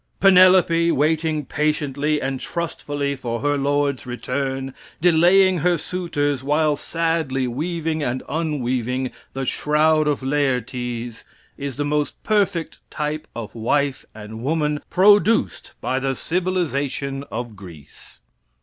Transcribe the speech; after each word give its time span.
Penelope 0.19 0.91
waiting 0.91 1.45
patiently 1.45 2.19
and 2.19 2.39
trustfully 2.39 3.15
for 3.15 3.41
her 3.41 3.55
lord's 3.55 4.07
return, 4.07 4.73
delaying 4.99 5.59
her 5.59 5.77
suitors, 5.77 6.43
while 6.43 6.75
sadly 6.75 7.47
weaving 7.47 8.01
and 8.01 8.23
un 8.27 8.61
weaving 8.61 9.11
the 9.33 9.45
shroud 9.45 10.07
of 10.07 10.23
Laertes, 10.23 11.23
is 11.55 11.75
the 11.75 11.85
most 11.85 12.15
perfect 12.23 12.79
type 12.89 13.27
of 13.35 13.53
wife 13.53 14.03
and 14.15 14.41
woman 14.41 14.79
produced 14.89 15.73
by 15.81 15.99
the 15.99 16.15
civilization 16.15 17.23
of 17.31 17.55
Greece. 17.55 18.17